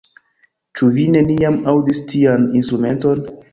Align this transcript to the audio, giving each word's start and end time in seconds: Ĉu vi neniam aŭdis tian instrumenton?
Ĉu 0.79 0.89
vi 0.95 1.05
neniam 1.17 1.61
aŭdis 1.75 2.01
tian 2.15 2.51
instrumenton? 2.63 3.25